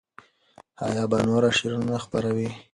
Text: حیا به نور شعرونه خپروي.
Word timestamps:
حیا 0.81 1.03
به 1.11 1.17
نور 1.27 1.43
شعرونه 1.57 1.95
خپروي. 2.03 2.49